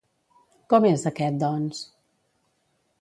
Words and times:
Com 0.73 0.87
és 0.91 1.05
aquest, 1.11 1.37
doncs? 1.43 1.83